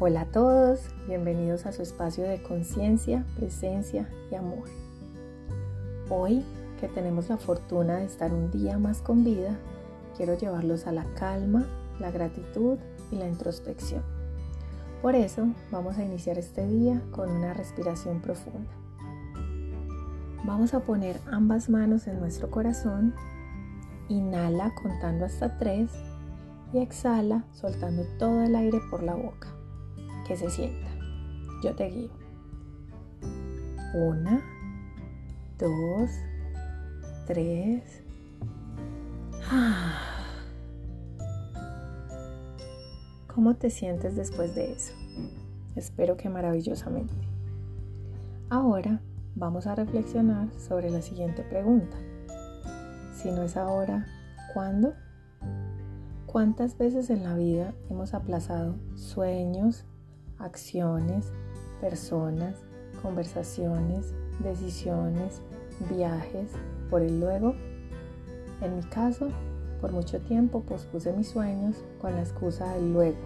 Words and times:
Hola 0.00 0.20
a 0.20 0.26
todos, 0.26 0.78
bienvenidos 1.08 1.66
a 1.66 1.72
su 1.72 1.82
espacio 1.82 2.22
de 2.22 2.40
conciencia, 2.40 3.26
presencia 3.34 4.08
y 4.30 4.36
amor. 4.36 4.68
Hoy 6.08 6.44
que 6.78 6.86
tenemos 6.86 7.28
la 7.28 7.36
fortuna 7.36 7.96
de 7.96 8.04
estar 8.04 8.32
un 8.32 8.52
día 8.52 8.78
más 8.78 9.02
con 9.02 9.24
vida, 9.24 9.58
quiero 10.16 10.38
llevarlos 10.38 10.86
a 10.86 10.92
la 10.92 11.02
calma, 11.14 11.66
la 11.98 12.12
gratitud 12.12 12.78
y 13.10 13.16
la 13.16 13.26
introspección. 13.26 14.04
Por 15.02 15.16
eso 15.16 15.48
vamos 15.72 15.98
a 15.98 16.04
iniciar 16.04 16.38
este 16.38 16.64
día 16.64 17.02
con 17.10 17.28
una 17.28 17.52
respiración 17.52 18.20
profunda. 18.20 18.70
Vamos 20.44 20.74
a 20.74 20.80
poner 20.84 21.18
ambas 21.26 21.68
manos 21.68 22.06
en 22.06 22.20
nuestro 22.20 22.52
corazón, 22.52 23.16
inhala 24.08 24.72
contando 24.80 25.24
hasta 25.24 25.58
tres 25.58 25.90
y 26.72 26.78
exhala 26.78 27.46
soltando 27.50 28.04
todo 28.16 28.44
el 28.44 28.54
aire 28.54 28.78
por 28.92 29.02
la 29.02 29.16
boca 29.16 29.57
que 30.28 30.36
se 30.36 30.50
sienta. 30.50 30.86
Yo 31.64 31.74
te 31.74 31.88
guío. 31.88 32.10
Una, 33.94 34.42
dos, 35.58 36.10
tres. 37.26 38.02
¿Cómo 43.34 43.54
te 43.54 43.70
sientes 43.70 44.14
después 44.14 44.54
de 44.54 44.72
eso? 44.72 44.92
Espero 45.74 46.18
que 46.18 46.28
maravillosamente. 46.28 47.14
Ahora 48.50 49.00
vamos 49.34 49.66
a 49.66 49.74
reflexionar 49.74 50.48
sobre 50.58 50.90
la 50.90 51.00
siguiente 51.00 51.42
pregunta. 51.42 51.96
Si 53.14 53.30
no 53.30 53.42
es 53.42 53.56
ahora, 53.56 54.06
¿cuándo? 54.52 54.92
¿Cuántas 56.26 56.76
veces 56.76 57.08
en 57.08 57.24
la 57.24 57.34
vida 57.34 57.72
hemos 57.88 58.12
aplazado 58.12 58.74
sueños, 58.96 59.86
acciones, 60.38 61.32
personas, 61.80 62.56
conversaciones, 63.02 64.12
decisiones, 64.40 65.40
viajes 65.90 66.50
por 66.90 67.02
el 67.02 67.20
luego. 67.20 67.54
En 68.60 68.76
mi 68.76 68.82
caso, 68.82 69.28
por 69.80 69.92
mucho 69.92 70.20
tiempo 70.20 70.62
pospuse 70.62 71.12
mis 71.12 71.28
sueños 71.28 71.76
con 72.00 72.14
la 72.14 72.20
excusa 72.20 72.72
del 72.74 72.92
luego, 72.92 73.18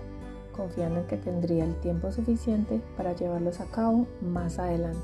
confiando 0.54 1.00
en 1.00 1.06
que 1.06 1.16
tendría 1.16 1.64
el 1.64 1.74
tiempo 1.80 2.12
suficiente 2.12 2.80
para 2.96 3.14
llevarlos 3.14 3.60
a 3.60 3.66
cabo 3.66 4.06
más 4.20 4.58
adelante. 4.58 5.00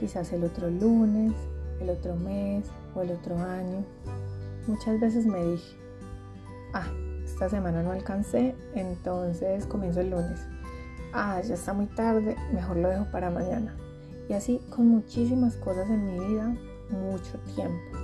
Quizás 0.00 0.32
el 0.32 0.44
otro 0.44 0.68
lunes, 0.68 1.32
el 1.80 1.90
otro 1.90 2.16
mes 2.16 2.66
o 2.94 3.02
el 3.02 3.12
otro 3.12 3.38
año. 3.38 3.84
Muchas 4.66 4.98
veces 4.98 5.26
me 5.26 5.44
dije, 5.44 5.76
ah, 6.74 6.90
esta 7.24 7.48
semana 7.48 7.82
no 7.82 7.92
alcancé, 7.92 8.54
entonces 8.74 9.66
comienzo 9.66 10.00
el 10.00 10.10
lunes 10.10 10.40
ah, 11.12 11.40
ya 11.40 11.54
está 11.54 11.72
muy 11.72 11.86
tarde, 11.86 12.36
mejor 12.52 12.76
lo 12.76 12.88
dejo 12.88 13.06
para 13.10 13.30
mañana. 13.30 13.76
Y 14.28 14.32
así 14.32 14.60
con 14.70 14.88
muchísimas 14.88 15.56
cosas 15.56 15.88
en 15.88 16.04
mi 16.04 16.18
vida, 16.18 16.56
mucho 16.90 17.38
tiempo, 17.54 17.98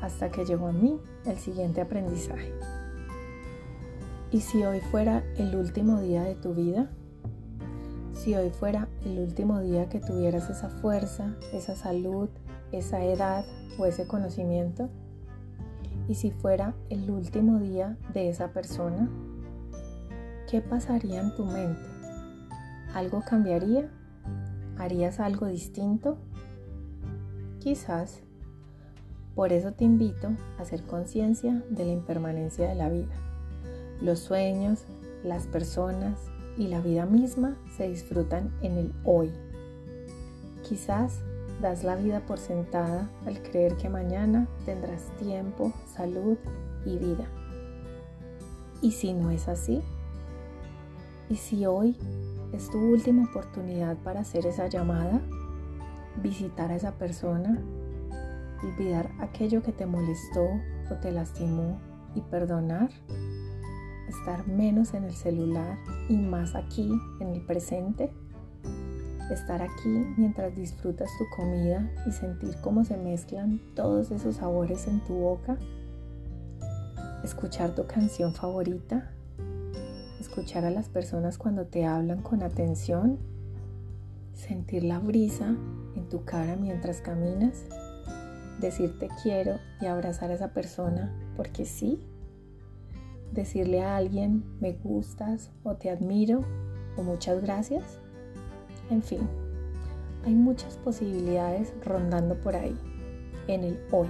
hasta 0.00 0.30
que 0.30 0.44
llegó 0.44 0.68
a 0.68 0.72
mí 0.72 1.00
el 1.24 1.38
siguiente 1.38 1.80
aprendizaje. 1.80 2.52
¿Y 4.30 4.40
si 4.40 4.64
hoy 4.64 4.80
fuera 4.80 5.22
el 5.36 5.54
último 5.54 6.00
día 6.00 6.22
de 6.22 6.34
tu 6.34 6.54
vida? 6.54 6.90
Si 8.12 8.34
hoy 8.34 8.50
fuera 8.50 8.88
el 9.04 9.18
último 9.18 9.60
día 9.60 9.88
que 9.88 10.00
tuvieras 10.00 10.48
esa 10.48 10.68
fuerza, 10.68 11.34
esa 11.52 11.76
salud, 11.76 12.28
esa 12.72 13.04
edad 13.04 13.44
o 13.78 13.86
ese 13.86 14.06
conocimiento? 14.06 14.88
¿Y 16.08 16.14
si 16.14 16.30
fuera 16.30 16.74
el 16.90 17.10
último 17.10 17.58
día 17.58 17.96
de 18.12 18.28
esa 18.28 18.48
persona? 18.48 19.08
¿Qué 20.50 20.60
pasaría 20.60 21.20
en 21.20 21.34
tu 21.36 21.44
mente? 21.44 21.91
¿Algo 22.94 23.22
cambiaría? 23.22 23.88
¿Harías 24.78 25.18
algo 25.20 25.46
distinto? 25.46 26.18
Quizás. 27.58 28.20
Por 29.34 29.52
eso 29.52 29.72
te 29.72 29.84
invito 29.84 30.28
a 30.58 30.62
hacer 30.62 30.82
conciencia 30.82 31.62
de 31.70 31.86
la 31.86 31.92
impermanencia 31.92 32.68
de 32.68 32.74
la 32.74 32.90
vida. 32.90 33.14
Los 34.02 34.18
sueños, 34.18 34.84
las 35.24 35.46
personas 35.46 36.18
y 36.58 36.68
la 36.68 36.80
vida 36.80 37.06
misma 37.06 37.56
se 37.76 37.88
disfrutan 37.88 38.52
en 38.60 38.76
el 38.76 38.92
hoy. 39.04 39.32
Quizás 40.68 41.20
das 41.62 41.84
la 41.84 41.96
vida 41.96 42.20
por 42.20 42.38
sentada 42.38 43.08
al 43.24 43.42
creer 43.42 43.76
que 43.76 43.88
mañana 43.88 44.48
tendrás 44.66 45.04
tiempo, 45.18 45.72
salud 45.94 46.36
y 46.84 46.98
vida. 46.98 47.26
¿Y 48.82 48.90
si 48.92 49.14
no 49.14 49.30
es 49.30 49.48
así? 49.48 49.80
¿Y 51.30 51.36
si 51.36 51.64
hoy 51.64 51.96
es 52.52 52.70
tu 52.70 52.78
última 52.78 53.24
oportunidad 53.24 53.96
para 53.98 54.20
hacer 54.20 54.46
esa 54.46 54.66
llamada, 54.68 55.20
visitar 56.22 56.70
a 56.70 56.76
esa 56.76 56.92
persona, 56.92 57.58
olvidar 58.62 59.10
aquello 59.18 59.62
que 59.62 59.72
te 59.72 59.86
molestó 59.86 60.46
o 60.90 60.94
te 61.00 61.10
lastimó 61.10 61.80
y 62.14 62.20
perdonar, 62.20 62.90
estar 64.08 64.46
menos 64.46 64.94
en 64.94 65.04
el 65.04 65.14
celular 65.14 65.78
y 66.08 66.16
más 66.16 66.54
aquí 66.54 66.92
en 67.20 67.28
el 67.28 67.40
presente, 67.46 68.12
estar 69.30 69.62
aquí 69.62 70.06
mientras 70.18 70.54
disfrutas 70.54 71.08
tu 71.18 71.24
comida 71.34 71.90
y 72.06 72.12
sentir 72.12 72.56
cómo 72.60 72.84
se 72.84 72.98
mezclan 72.98 73.60
todos 73.74 74.10
esos 74.10 74.36
sabores 74.36 74.86
en 74.86 75.00
tu 75.00 75.14
boca, 75.14 75.56
escuchar 77.24 77.74
tu 77.74 77.86
canción 77.86 78.34
favorita 78.34 79.10
escuchar 80.32 80.64
a 80.64 80.70
las 80.70 80.88
personas 80.88 81.36
cuando 81.36 81.66
te 81.66 81.84
hablan 81.84 82.22
con 82.22 82.42
atención, 82.42 83.18
sentir 84.32 84.82
la 84.82 84.98
brisa 84.98 85.54
en 85.94 86.08
tu 86.08 86.24
cara 86.24 86.56
mientras 86.56 87.02
caminas, 87.02 87.66
decirte 88.58 89.10
quiero 89.22 89.58
y 89.82 89.84
abrazar 89.84 90.30
a 90.30 90.34
esa 90.34 90.54
persona 90.54 91.12
porque 91.36 91.66
sí, 91.66 92.00
decirle 93.30 93.82
a 93.82 93.98
alguien 93.98 94.42
me 94.58 94.72
gustas 94.72 95.50
o 95.64 95.74
te 95.74 95.90
admiro 95.90 96.40
o 96.96 97.02
muchas 97.02 97.42
gracias. 97.42 97.98
En 98.88 99.02
fin, 99.02 99.28
hay 100.24 100.32
muchas 100.32 100.78
posibilidades 100.78 101.74
rondando 101.84 102.40
por 102.40 102.56
ahí, 102.56 102.74
en 103.48 103.64
el 103.64 103.78
hoy, 103.90 104.08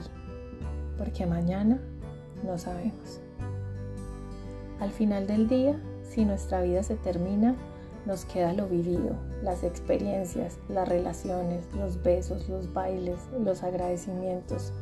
porque 0.99 1.27
mañana 1.27 1.81
no 2.47 2.59
sabemos. 2.59 3.21
Al 4.79 4.93
final 4.93 5.27
del 5.27 5.49
día, 5.49 5.81
si 6.13 6.27
nuestra 6.27 6.61
vida 6.61 6.83
se 6.83 6.97
termina, 6.97 7.55
nos 8.05 8.27
queda 8.27 8.53
lo 8.53 8.69
vivido, 8.69 9.17
las 9.43 9.65
experiencias, 9.65 10.59
las 10.69 10.87
relaciones, 10.87 11.65
los 11.75 12.03
besos, 12.03 12.49
los 12.49 12.73
bailes, 12.75 13.19
los 13.41 13.63
agradecimientos, 13.63 14.73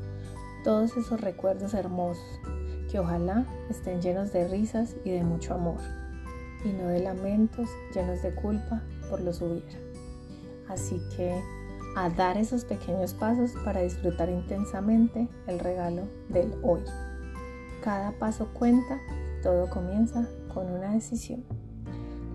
todos 0.64 0.96
esos 0.96 1.20
recuerdos 1.20 1.74
hermosos 1.74 2.40
que 2.90 2.98
ojalá 2.98 3.46
estén 3.70 4.02
llenos 4.02 4.32
de 4.32 4.48
risas 4.48 4.96
y 5.04 5.10
de 5.10 5.22
mucho 5.22 5.54
amor, 5.54 5.78
y 6.64 6.72
no 6.72 6.88
de 6.88 7.00
lamentos 7.00 7.68
llenos 7.94 8.22
de 8.22 8.34
culpa 8.34 8.82
por 9.08 9.20
los 9.20 9.40
hubiera. 9.40 9.78
Así 10.68 11.00
que 11.16 11.40
a 11.96 12.10
dar 12.10 12.38
esos 12.38 12.64
pequeños 12.64 13.14
pasos 13.14 13.52
para 13.64 13.82
disfrutar 13.82 14.28
intensamente 14.30 15.28
el 15.46 15.60
regalo 15.60 16.08
del 16.28 16.52
hoy. 16.62 16.82
Cada 17.84 18.12
paso 18.18 18.48
cuenta, 18.52 18.98
todo 19.42 19.70
comienza 19.70 20.28
con 20.52 20.70
una 20.70 20.92
decisión. 20.92 21.44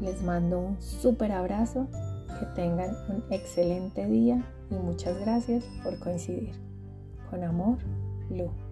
Les 0.02 0.22
mando 0.24 0.60
un 0.60 0.82
súper 0.82 1.32
abrazo, 1.32 1.88
que 2.40 2.46
tengan 2.48 2.92
un 3.10 3.24
excelente 3.30 4.06
día 4.06 4.44
y 4.70 4.76
muchas 4.76 5.20
gracias 5.20 5.64
por 5.84 5.98
coincidir. 6.00 6.52
Con 7.30 7.44
amor, 7.44 7.78
Lu. 8.30 8.65